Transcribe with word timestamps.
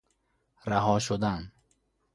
رها 0.65 0.99
شدن 0.99 1.51